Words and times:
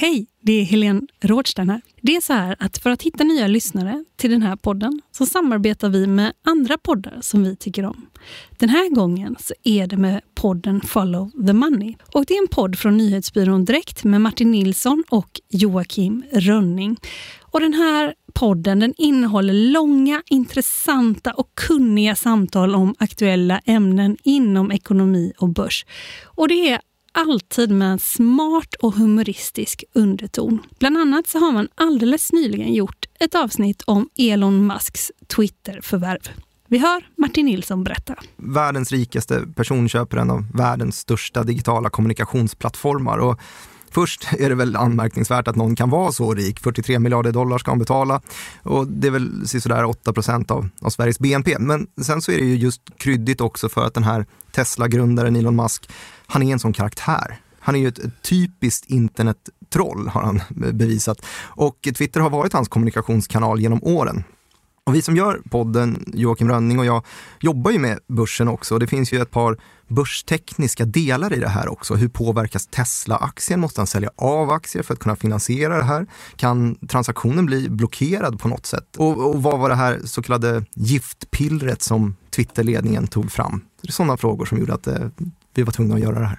Hej, 0.00 0.26
det 0.40 0.52
är 0.52 0.64
Helene 0.64 1.00
Rådstein 1.20 1.70
här. 1.70 1.80
Det 2.00 2.16
är 2.16 2.20
så 2.20 2.32
här 2.32 2.56
att 2.58 2.78
för 2.78 2.90
att 2.90 3.02
hitta 3.02 3.24
nya 3.24 3.46
lyssnare 3.46 4.04
till 4.16 4.30
den 4.30 4.42
här 4.42 4.56
podden 4.56 5.00
så 5.10 5.26
samarbetar 5.26 5.88
vi 5.88 6.06
med 6.06 6.32
andra 6.44 6.78
poddar 6.78 7.18
som 7.20 7.42
vi 7.42 7.56
tycker 7.56 7.84
om. 7.84 8.06
Den 8.58 8.68
här 8.68 8.94
gången 8.94 9.36
så 9.40 9.54
är 9.64 9.86
det 9.86 9.96
med 9.96 10.20
podden 10.34 10.80
Follow 10.80 11.30
the 11.46 11.52
Money. 11.52 11.94
Och 12.14 12.24
det 12.26 12.34
är 12.34 12.42
en 12.42 12.48
podd 12.48 12.78
från 12.78 12.96
nyhetsbyrån 12.96 13.64
Direkt 13.64 14.04
med 14.04 14.20
Martin 14.20 14.50
Nilsson 14.50 15.04
och 15.08 15.40
Joakim 15.48 16.24
Rönning. 16.32 16.96
Och 17.42 17.60
den 17.60 17.74
här 17.74 18.14
podden 18.32 18.78
den 18.78 18.94
innehåller 18.96 19.54
långa, 19.54 20.22
intressanta 20.26 21.32
och 21.32 21.54
kunniga 21.54 22.14
samtal 22.14 22.74
om 22.74 22.94
aktuella 22.98 23.60
ämnen 23.64 24.16
inom 24.22 24.72
ekonomi 24.72 25.32
och 25.38 25.48
börs. 25.48 25.86
Och 26.24 26.48
det 26.48 26.68
är 26.70 26.80
alltid 27.12 27.70
med 27.70 27.92
en 27.92 27.98
smart 27.98 28.74
och 28.80 28.94
humoristisk 28.94 29.84
underton. 29.92 30.58
Bland 30.78 30.98
annat 30.98 31.26
så 31.26 31.38
har 31.38 31.52
man 31.52 31.68
alldeles 31.74 32.32
nyligen 32.32 32.74
gjort 32.74 33.06
ett 33.20 33.34
avsnitt 33.34 33.82
om 33.86 34.08
Elon 34.18 34.66
Musks 34.66 35.12
Twitter-förvärv. 35.36 36.28
Vi 36.66 36.78
hör 36.78 37.08
Martin 37.16 37.46
Nilsson 37.46 37.84
berätta. 37.84 38.14
Världens 38.36 38.92
rikaste 38.92 39.42
person 39.56 39.88
köper 39.88 40.16
en 40.16 40.30
av 40.30 40.44
världens 40.54 40.98
största 40.98 41.42
digitala 41.42 41.90
kommunikationsplattformar. 41.90 43.18
Och 43.18 43.40
Först 43.90 44.32
är 44.38 44.48
det 44.48 44.54
väl 44.54 44.76
anmärkningsvärt 44.76 45.48
att 45.48 45.56
någon 45.56 45.76
kan 45.76 45.90
vara 45.90 46.12
så 46.12 46.34
rik. 46.34 46.60
43 46.60 46.98
miljarder 46.98 47.32
dollar 47.32 47.58
ska 47.58 47.70
han 47.70 47.78
betala 47.78 48.20
och 48.62 48.86
det 48.86 49.06
är 49.06 49.10
väl 49.10 49.48
sådär 49.48 49.84
8 49.84 50.12
procent 50.12 50.50
av, 50.50 50.68
av 50.80 50.90
Sveriges 50.90 51.18
BNP. 51.18 51.58
Men 51.58 51.86
sen 52.02 52.22
så 52.22 52.32
är 52.32 52.38
det 52.38 52.44
ju 52.44 52.56
just 52.56 52.82
kryddigt 52.98 53.40
också 53.40 53.68
för 53.68 53.86
att 53.86 53.94
den 53.94 54.04
här 54.04 54.26
Tesla-grundaren 54.52 55.36
Elon 55.36 55.56
Musk, 55.56 55.90
han 56.28 56.42
är 56.42 56.52
en 56.52 56.58
sån 56.58 56.72
karaktär. 56.72 57.40
Han 57.60 57.74
är 57.74 57.78
ju 57.78 57.88
ett, 57.88 57.98
ett 57.98 58.22
typiskt 58.22 58.90
internettroll 58.90 60.08
har 60.08 60.22
han 60.22 60.40
bevisat 60.50 61.24
och 61.38 61.88
Twitter 61.96 62.20
har 62.20 62.30
varit 62.30 62.52
hans 62.52 62.68
kommunikationskanal 62.68 63.60
genom 63.60 63.82
åren. 63.82 64.24
Och 64.88 64.94
vi 64.94 65.02
som 65.02 65.16
gör 65.16 65.40
podden, 65.50 66.04
Joakim 66.14 66.48
Rönning 66.48 66.78
och 66.78 66.84
jag, 66.84 67.04
jobbar 67.40 67.70
ju 67.70 67.78
med 67.78 67.98
börsen 68.06 68.48
också. 68.48 68.78
Det 68.78 68.86
finns 68.86 69.12
ju 69.12 69.22
ett 69.22 69.30
par 69.30 69.56
börstekniska 69.88 70.84
delar 70.84 71.32
i 71.32 71.40
det 71.40 71.48
här 71.48 71.68
också. 71.68 71.94
Hur 71.94 72.08
påverkas 72.08 72.66
Tesla-aktien? 72.66 73.60
Måste 73.60 73.80
han 73.80 73.86
sälja 73.86 74.10
av 74.16 74.50
aktier 74.50 74.82
för 74.82 74.94
att 74.94 75.00
kunna 75.00 75.16
finansiera 75.16 75.76
det 75.76 75.84
här? 75.84 76.06
Kan 76.36 76.74
transaktionen 76.74 77.46
bli 77.46 77.68
blockerad 77.68 78.40
på 78.40 78.48
något 78.48 78.66
sätt? 78.66 78.96
Och, 78.96 79.26
och 79.26 79.42
vad 79.42 79.58
var 79.58 79.68
det 79.68 79.74
här 79.74 80.00
så 80.04 80.22
kallade 80.22 80.64
giftpillret 80.74 81.82
som 81.82 82.16
Twitterledningen 82.30 83.06
tog 83.06 83.32
fram? 83.32 83.60
Det 83.82 83.88
är 83.88 83.92
sådana 83.92 84.16
frågor 84.16 84.44
som 84.44 84.58
gjorde 84.58 84.74
att 84.74 84.86
eh, 84.86 85.08
vi 85.54 85.62
var 85.62 85.72
tvungna 85.72 85.94
att 85.94 86.00
göra 86.00 86.18
det 86.18 86.26
här. 86.26 86.38